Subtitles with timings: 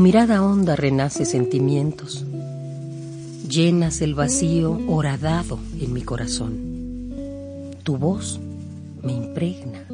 [0.00, 2.24] mirada honda renace sentimientos.
[3.48, 6.58] Llenas el vacío horadado en mi corazón.
[7.82, 8.40] Tu voz
[9.02, 9.86] me impregna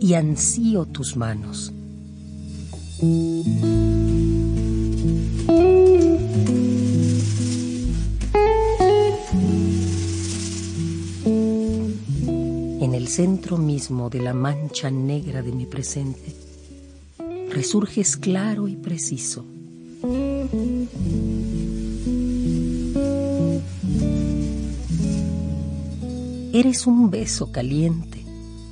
[0.00, 1.72] y ansío tus manos.
[12.80, 16.43] En el centro mismo de la mancha negra de mi presente,
[17.54, 19.46] resurges claro y preciso.
[26.52, 28.24] Eres un beso caliente,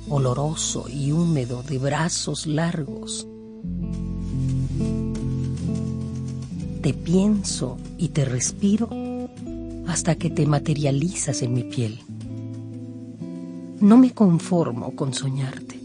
[0.09, 3.27] oloroso y húmedo de brazos largos.
[6.81, 8.89] Te pienso y te respiro
[9.87, 11.99] hasta que te materializas en mi piel.
[13.79, 15.79] No me conformo con soñarte.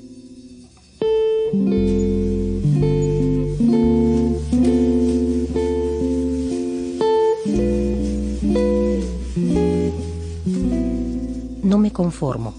[11.68, 12.54] No me conformo.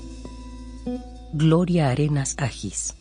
[1.33, 2.93] Gloria Arenas Agis.